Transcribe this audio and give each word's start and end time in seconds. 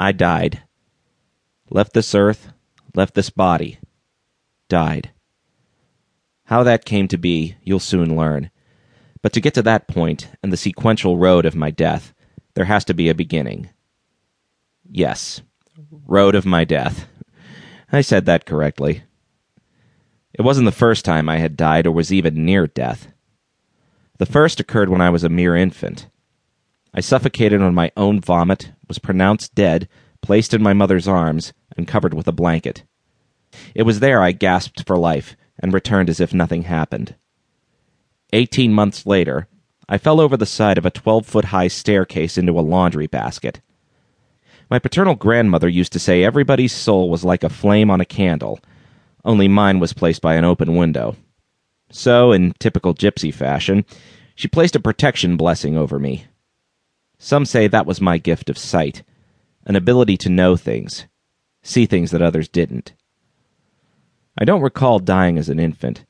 I 0.00 0.12
died. 0.12 0.62
Left 1.68 1.92
this 1.92 2.14
earth, 2.14 2.54
left 2.94 3.12
this 3.12 3.28
body, 3.28 3.78
died. 4.66 5.10
How 6.44 6.62
that 6.62 6.86
came 6.86 7.06
to 7.08 7.18
be, 7.18 7.56
you'll 7.62 7.80
soon 7.80 8.16
learn. 8.16 8.50
But 9.20 9.34
to 9.34 9.42
get 9.42 9.52
to 9.54 9.62
that 9.62 9.88
point 9.88 10.30
and 10.42 10.50
the 10.50 10.56
sequential 10.56 11.18
road 11.18 11.44
of 11.44 11.54
my 11.54 11.70
death, 11.70 12.14
there 12.54 12.64
has 12.64 12.82
to 12.86 12.94
be 12.94 13.10
a 13.10 13.14
beginning. 13.14 13.68
Yes, 14.90 15.42
road 16.06 16.34
of 16.34 16.46
my 16.46 16.64
death. 16.64 17.06
I 17.92 18.00
said 18.00 18.24
that 18.24 18.46
correctly. 18.46 19.02
It 20.32 20.40
wasn't 20.40 20.64
the 20.64 20.72
first 20.72 21.04
time 21.04 21.28
I 21.28 21.36
had 21.36 21.58
died 21.58 21.86
or 21.86 21.92
was 21.92 22.10
even 22.10 22.46
near 22.46 22.66
death. 22.66 23.08
The 24.16 24.24
first 24.24 24.60
occurred 24.60 24.88
when 24.88 25.02
I 25.02 25.10
was 25.10 25.24
a 25.24 25.28
mere 25.28 25.54
infant. 25.54 26.08
I 26.94 27.00
suffocated 27.00 27.60
on 27.60 27.74
my 27.74 27.92
own 27.98 28.22
vomit, 28.22 28.72
was 28.90 28.98
pronounced 28.98 29.54
dead, 29.54 29.88
placed 30.20 30.52
in 30.52 30.62
my 30.62 30.72
mother's 30.72 31.06
arms, 31.06 31.52
and 31.76 31.86
covered 31.86 32.12
with 32.12 32.26
a 32.26 32.32
blanket. 32.32 32.82
It 33.72 33.84
was 33.84 34.00
there 34.00 34.20
I 34.20 34.32
gasped 34.32 34.84
for 34.84 34.98
life 34.98 35.36
and 35.60 35.72
returned 35.72 36.10
as 36.10 36.18
if 36.18 36.34
nothing 36.34 36.64
happened. 36.64 37.14
Eighteen 38.32 38.72
months 38.72 39.06
later, 39.06 39.46
I 39.88 39.96
fell 39.96 40.20
over 40.20 40.36
the 40.36 40.44
side 40.44 40.76
of 40.76 40.84
a 40.84 40.90
twelve 40.90 41.24
foot 41.24 41.46
high 41.46 41.68
staircase 41.68 42.36
into 42.36 42.58
a 42.58 42.60
laundry 42.60 43.06
basket. 43.06 43.60
My 44.68 44.80
paternal 44.80 45.14
grandmother 45.14 45.68
used 45.68 45.92
to 45.92 46.00
say 46.00 46.24
everybody's 46.24 46.72
soul 46.72 47.08
was 47.08 47.24
like 47.24 47.44
a 47.44 47.48
flame 47.48 47.90
on 47.90 48.00
a 48.00 48.04
candle, 48.04 48.58
only 49.24 49.46
mine 49.46 49.78
was 49.78 49.92
placed 49.92 50.20
by 50.20 50.34
an 50.34 50.44
open 50.44 50.74
window. 50.74 51.16
So, 51.92 52.32
in 52.32 52.54
typical 52.58 52.94
gypsy 52.94 53.32
fashion, 53.32 53.84
she 54.34 54.48
placed 54.48 54.74
a 54.74 54.80
protection 54.80 55.36
blessing 55.36 55.76
over 55.76 55.98
me. 55.98 56.26
Some 57.22 57.44
say 57.44 57.68
that 57.68 57.84
was 57.84 58.00
my 58.00 58.16
gift 58.16 58.48
of 58.48 58.56
sight, 58.56 59.02
an 59.66 59.76
ability 59.76 60.16
to 60.16 60.30
know 60.30 60.56
things, 60.56 61.06
see 61.62 61.84
things 61.84 62.12
that 62.12 62.22
others 62.22 62.48
didn't. 62.48 62.94
I 64.38 64.46
don't 64.46 64.62
recall 64.62 65.00
dying 65.00 65.36
as 65.36 65.50
an 65.50 65.60
infant, 65.60 66.06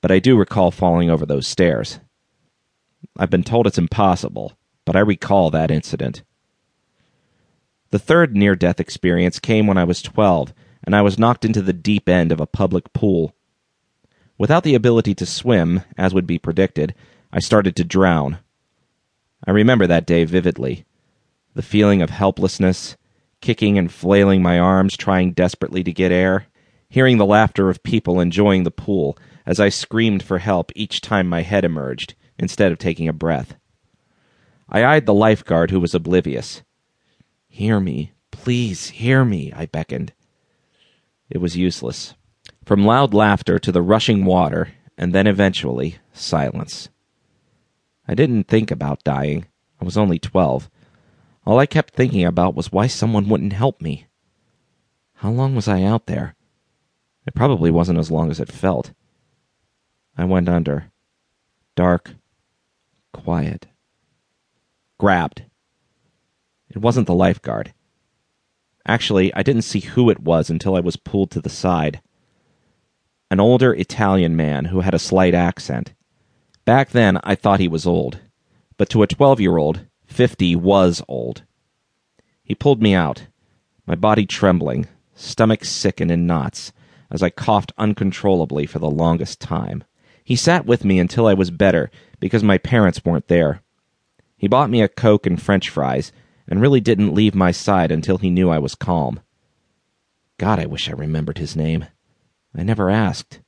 but 0.00 0.10
I 0.10 0.20
do 0.20 0.38
recall 0.38 0.70
falling 0.70 1.10
over 1.10 1.26
those 1.26 1.46
stairs. 1.46 2.00
I've 3.14 3.28
been 3.28 3.44
told 3.44 3.66
it's 3.66 3.76
impossible, 3.76 4.56
but 4.86 4.96
I 4.96 5.00
recall 5.00 5.50
that 5.50 5.70
incident. 5.70 6.22
The 7.90 7.98
third 7.98 8.34
near 8.34 8.56
death 8.56 8.80
experience 8.80 9.38
came 9.38 9.66
when 9.66 9.76
I 9.76 9.84
was 9.84 10.00
12 10.00 10.54
and 10.82 10.96
I 10.96 11.02
was 11.02 11.18
knocked 11.18 11.44
into 11.44 11.60
the 11.60 11.74
deep 11.74 12.08
end 12.08 12.32
of 12.32 12.40
a 12.40 12.46
public 12.46 12.94
pool. 12.94 13.34
Without 14.38 14.64
the 14.64 14.74
ability 14.74 15.14
to 15.16 15.26
swim, 15.26 15.82
as 15.98 16.14
would 16.14 16.26
be 16.26 16.38
predicted, 16.38 16.94
I 17.30 17.40
started 17.40 17.76
to 17.76 17.84
drown. 17.84 18.38
I 19.46 19.50
remember 19.50 19.86
that 19.86 20.06
day 20.06 20.24
vividly. 20.24 20.84
The 21.54 21.62
feeling 21.62 22.02
of 22.02 22.10
helplessness, 22.10 22.96
kicking 23.40 23.78
and 23.78 23.92
flailing 23.92 24.42
my 24.42 24.58
arms, 24.58 24.96
trying 24.96 25.32
desperately 25.32 25.84
to 25.84 25.92
get 25.92 26.10
air, 26.10 26.46
hearing 26.88 27.18
the 27.18 27.26
laughter 27.26 27.68
of 27.68 27.82
people 27.82 28.20
enjoying 28.20 28.64
the 28.64 28.70
pool 28.70 29.18
as 29.44 29.60
I 29.60 29.68
screamed 29.68 30.22
for 30.22 30.38
help 30.38 30.72
each 30.74 31.00
time 31.00 31.28
my 31.28 31.42
head 31.42 31.64
emerged, 31.64 32.14
instead 32.38 32.72
of 32.72 32.78
taking 32.78 33.08
a 33.08 33.12
breath. 33.12 33.56
I 34.68 34.84
eyed 34.84 35.06
the 35.06 35.14
lifeguard 35.14 35.70
who 35.70 35.80
was 35.80 35.94
oblivious. 35.94 36.62
Hear 37.48 37.78
me, 37.80 38.12
please 38.30 38.88
hear 38.88 39.24
me, 39.24 39.52
I 39.52 39.66
beckoned. 39.66 40.12
It 41.28 41.38
was 41.38 41.56
useless. 41.56 42.14
From 42.64 42.86
loud 42.86 43.12
laughter 43.12 43.58
to 43.58 43.72
the 43.72 43.82
rushing 43.82 44.24
water, 44.24 44.72
and 44.96 45.12
then 45.12 45.26
eventually 45.26 45.98
silence. 46.12 46.88
I 48.06 48.14
didn't 48.14 48.48
think 48.48 48.70
about 48.70 49.04
dying. 49.04 49.46
I 49.80 49.84
was 49.84 49.96
only 49.96 50.18
twelve. 50.18 50.70
All 51.46 51.58
I 51.58 51.66
kept 51.66 51.94
thinking 51.94 52.24
about 52.24 52.54
was 52.54 52.72
why 52.72 52.86
someone 52.86 53.28
wouldn't 53.28 53.52
help 53.52 53.80
me. 53.80 54.06
How 55.14 55.30
long 55.30 55.54
was 55.54 55.68
I 55.68 55.82
out 55.82 56.06
there? 56.06 56.34
It 57.26 57.34
probably 57.34 57.70
wasn't 57.70 57.98
as 57.98 58.10
long 58.10 58.30
as 58.30 58.40
it 58.40 58.52
felt. 58.52 58.92
I 60.16 60.24
went 60.24 60.48
under. 60.48 60.90
Dark. 61.74 62.14
Quiet. 63.12 63.66
Grabbed. 64.98 65.44
It 66.68 66.78
wasn't 66.78 67.06
the 67.06 67.14
lifeguard. 67.14 67.72
Actually, 68.86 69.32
I 69.34 69.42
didn't 69.42 69.62
see 69.62 69.80
who 69.80 70.10
it 70.10 70.20
was 70.20 70.50
until 70.50 70.76
I 70.76 70.80
was 70.80 70.96
pulled 70.96 71.30
to 71.32 71.40
the 71.40 71.48
side. 71.48 72.00
An 73.30 73.40
older 73.40 73.72
Italian 73.72 74.36
man 74.36 74.66
who 74.66 74.80
had 74.80 74.94
a 74.94 74.98
slight 74.98 75.34
accent. 75.34 75.94
Back 76.64 76.90
then, 76.90 77.18
I 77.22 77.34
thought 77.34 77.60
he 77.60 77.68
was 77.68 77.86
old. 77.86 78.20
But 78.76 78.88
to 78.90 79.02
a 79.02 79.06
12 79.06 79.40
year 79.40 79.56
old, 79.56 79.86
50 80.06 80.56
was 80.56 81.02
old. 81.08 81.42
He 82.42 82.54
pulled 82.54 82.82
me 82.82 82.94
out, 82.94 83.26
my 83.86 83.94
body 83.94 84.26
trembling, 84.26 84.86
stomach 85.14 85.64
sick 85.64 86.00
and 86.00 86.10
in 86.10 86.26
knots, 86.26 86.72
as 87.10 87.22
I 87.22 87.30
coughed 87.30 87.72
uncontrollably 87.78 88.66
for 88.66 88.78
the 88.78 88.90
longest 88.90 89.40
time. 89.40 89.84
He 90.24 90.36
sat 90.36 90.66
with 90.66 90.84
me 90.84 90.98
until 90.98 91.26
I 91.26 91.34
was 91.34 91.50
better 91.50 91.90
because 92.18 92.42
my 92.42 92.58
parents 92.58 93.04
weren't 93.04 93.28
there. 93.28 93.60
He 94.36 94.48
bought 94.48 94.70
me 94.70 94.82
a 94.82 94.88
Coke 94.88 95.26
and 95.26 95.40
French 95.40 95.68
fries 95.68 96.12
and 96.48 96.60
really 96.60 96.80
didn't 96.80 97.14
leave 97.14 97.34
my 97.34 97.50
side 97.50 97.90
until 97.90 98.18
he 98.18 98.30
knew 98.30 98.50
I 98.50 98.58
was 98.58 98.74
calm. 98.74 99.20
God, 100.38 100.58
I 100.58 100.66
wish 100.66 100.88
I 100.88 100.92
remembered 100.92 101.38
his 101.38 101.56
name. 101.56 101.86
I 102.54 102.62
never 102.62 102.90
asked. 102.90 103.40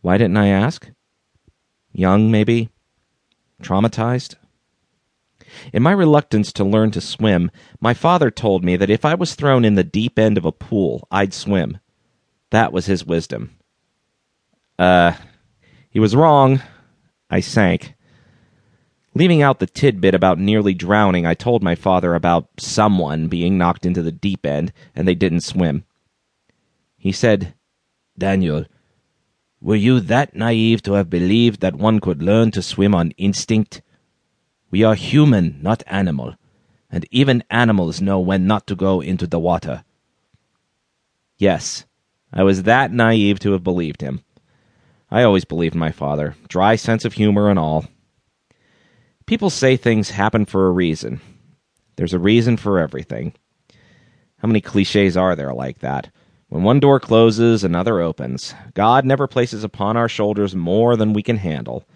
Why 0.00 0.18
didn't 0.18 0.36
I 0.36 0.48
ask? 0.48 0.90
Young, 1.92 2.30
maybe? 2.30 2.70
Traumatized? 3.62 4.36
In 5.72 5.82
my 5.82 5.92
reluctance 5.92 6.52
to 6.54 6.64
learn 6.64 6.90
to 6.92 7.00
swim, 7.00 7.50
my 7.80 7.94
father 7.94 8.30
told 8.30 8.64
me 8.64 8.76
that 8.76 8.90
if 8.90 9.04
I 9.04 9.14
was 9.14 9.34
thrown 9.34 9.64
in 9.64 9.74
the 9.74 9.84
deep 9.84 10.18
end 10.18 10.38
of 10.38 10.44
a 10.44 10.52
pool, 10.52 11.06
I'd 11.10 11.34
swim. 11.34 11.78
That 12.50 12.72
was 12.72 12.86
his 12.86 13.04
wisdom. 13.04 13.56
Uh, 14.78 15.12
he 15.90 16.00
was 16.00 16.16
wrong. 16.16 16.62
I 17.30 17.40
sank. 17.40 17.94
Leaving 19.14 19.42
out 19.42 19.58
the 19.58 19.66
tidbit 19.66 20.14
about 20.14 20.38
nearly 20.38 20.72
drowning, 20.72 21.26
I 21.26 21.34
told 21.34 21.62
my 21.62 21.74
father 21.74 22.14
about 22.14 22.48
someone 22.58 23.28
being 23.28 23.58
knocked 23.58 23.84
into 23.84 24.02
the 24.02 24.12
deep 24.12 24.46
end 24.46 24.72
and 24.94 25.06
they 25.06 25.14
didn't 25.14 25.42
swim. 25.42 25.84
He 26.96 27.12
said, 27.12 27.54
Daniel, 28.16 28.64
were 29.62 29.76
you 29.76 30.00
that 30.00 30.34
naive 30.34 30.82
to 30.82 30.94
have 30.94 31.08
believed 31.08 31.60
that 31.60 31.76
one 31.76 32.00
could 32.00 32.20
learn 32.20 32.50
to 32.50 32.60
swim 32.62 32.96
on 32.96 33.12
instinct? 33.12 33.80
We 34.72 34.82
are 34.82 34.96
human, 34.96 35.60
not 35.62 35.84
animal, 35.86 36.34
and 36.90 37.06
even 37.12 37.44
animals 37.48 38.02
know 38.02 38.18
when 38.18 38.46
not 38.46 38.66
to 38.66 38.74
go 38.74 39.00
into 39.00 39.28
the 39.28 39.38
water. 39.38 39.84
Yes, 41.38 41.84
I 42.32 42.42
was 42.42 42.64
that 42.64 42.92
naive 42.92 43.38
to 43.40 43.52
have 43.52 43.62
believed 43.62 44.00
him. 44.00 44.24
I 45.10 45.22
always 45.22 45.44
believed 45.44 45.76
my 45.76 45.92
father, 45.92 46.34
dry 46.48 46.74
sense 46.74 47.04
of 47.04 47.12
humor 47.12 47.48
and 47.48 47.58
all. 47.58 47.84
People 49.26 49.50
say 49.50 49.76
things 49.76 50.10
happen 50.10 50.44
for 50.44 50.66
a 50.66 50.72
reason. 50.72 51.20
There's 51.96 52.14
a 52.14 52.18
reason 52.18 52.56
for 52.56 52.80
everything. 52.80 53.34
How 54.38 54.48
many 54.48 54.60
cliches 54.60 55.16
are 55.16 55.36
there 55.36 55.54
like 55.54 55.78
that? 55.78 56.10
When 56.52 56.64
one 56.64 56.80
door 56.80 57.00
closes, 57.00 57.64
another 57.64 58.02
opens. 58.02 58.54
God 58.74 59.06
never 59.06 59.26
places 59.26 59.64
upon 59.64 59.96
our 59.96 60.06
shoulders 60.06 60.54
more 60.54 60.96
than 60.96 61.14
we 61.14 61.22
can 61.22 61.38
handle. 61.38 61.88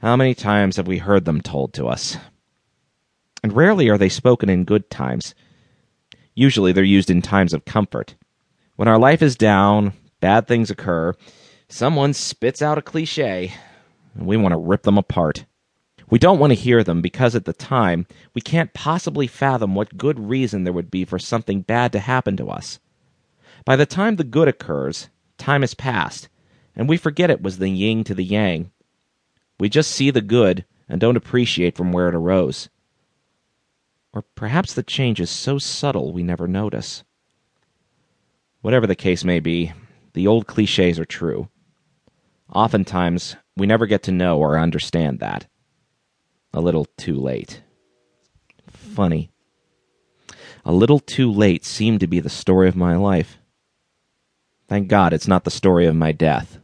How 0.00 0.16
many 0.16 0.34
times 0.34 0.78
have 0.78 0.88
we 0.88 0.98
heard 0.98 1.26
them 1.26 1.40
told 1.40 1.72
to 1.74 1.86
us? 1.86 2.16
And 3.44 3.52
rarely 3.52 3.88
are 3.88 3.96
they 3.96 4.08
spoken 4.08 4.50
in 4.50 4.64
good 4.64 4.90
times. 4.90 5.36
Usually 6.34 6.72
they're 6.72 6.82
used 6.82 7.08
in 7.08 7.22
times 7.22 7.54
of 7.54 7.66
comfort. 7.66 8.16
When 8.74 8.88
our 8.88 8.98
life 8.98 9.22
is 9.22 9.36
down, 9.36 9.92
bad 10.18 10.48
things 10.48 10.72
occur, 10.72 11.14
someone 11.68 12.14
spits 12.14 12.60
out 12.60 12.78
a 12.78 12.82
cliche, 12.82 13.52
and 14.16 14.26
we 14.26 14.36
want 14.36 14.54
to 14.54 14.58
rip 14.58 14.82
them 14.82 14.98
apart. 14.98 15.44
We 16.10 16.18
don't 16.18 16.40
want 16.40 16.50
to 16.50 16.58
hear 16.58 16.82
them 16.82 17.00
because 17.00 17.36
at 17.36 17.44
the 17.44 17.52
time 17.52 18.08
we 18.34 18.40
can't 18.40 18.74
possibly 18.74 19.28
fathom 19.28 19.76
what 19.76 19.96
good 19.96 20.18
reason 20.18 20.64
there 20.64 20.72
would 20.72 20.90
be 20.90 21.04
for 21.04 21.20
something 21.20 21.60
bad 21.60 21.92
to 21.92 22.00
happen 22.00 22.36
to 22.38 22.48
us. 22.48 22.80
By 23.64 23.76
the 23.76 23.86
time 23.86 24.16
the 24.16 24.24
good 24.24 24.48
occurs, 24.48 25.08
time 25.38 25.62
has 25.62 25.74
passed, 25.74 26.28
and 26.76 26.88
we 26.88 26.96
forget 26.96 27.30
it 27.30 27.42
was 27.42 27.58
the 27.58 27.68
yin 27.68 28.04
to 28.04 28.14
the 28.14 28.24
yang. 28.24 28.70
We 29.58 29.68
just 29.68 29.90
see 29.90 30.10
the 30.10 30.20
good 30.20 30.64
and 30.88 31.00
don't 31.00 31.16
appreciate 31.16 31.76
from 31.76 31.92
where 31.92 32.08
it 32.08 32.14
arose. 32.14 32.68
Or 34.12 34.22
perhaps 34.34 34.74
the 34.74 34.82
change 34.82 35.20
is 35.20 35.30
so 35.30 35.58
subtle 35.58 36.12
we 36.12 36.22
never 36.22 36.46
notice. 36.46 37.04
Whatever 38.60 38.86
the 38.86 38.94
case 38.94 39.24
may 39.24 39.40
be, 39.40 39.72
the 40.12 40.26
old 40.26 40.46
cliches 40.46 40.98
are 40.98 41.04
true. 41.04 41.48
Oftentimes, 42.54 43.36
we 43.56 43.66
never 43.66 43.86
get 43.86 44.02
to 44.04 44.12
know 44.12 44.38
or 44.38 44.58
understand 44.58 45.20
that 45.20 45.46
a 46.54 46.60
little 46.60 46.86
too 46.96 47.16
late. 47.16 47.62
Funny. 48.68 49.30
A 50.64 50.72
little 50.72 51.00
too 51.00 51.30
late 51.30 51.64
seemed 51.64 52.00
to 52.00 52.06
be 52.06 52.20
the 52.20 52.30
story 52.30 52.68
of 52.68 52.76
my 52.76 52.94
life. 52.96 53.38
Thank 54.68 54.88
God 54.88 55.12
it's 55.12 55.28
not 55.28 55.44
the 55.44 55.50
story 55.50 55.86
of 55.86 55.94
my 55.94 56.12
death. 56.12 56.58